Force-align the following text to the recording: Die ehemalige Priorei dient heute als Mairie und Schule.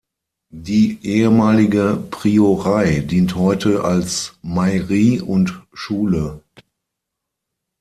Die 0.55 0.97
ehemalige 1.05 1.95
Priorei 2.09 3.01
dient 3.01 3.35
heute 3.35 3.83
als 3.83 4.33
Mairie 4.41 5.21
und 5.21 5.61
Schule. 5.73 6.41